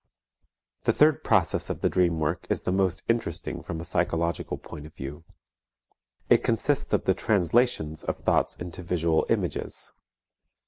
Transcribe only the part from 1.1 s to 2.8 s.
process of the dream work is the